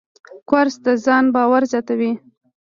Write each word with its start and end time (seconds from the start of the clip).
کورس 0.49 0.75
د 0.85 0.87
ځان 1.05 1.25
باور 1.35 1.63
زیاتوي. 1.71 2.11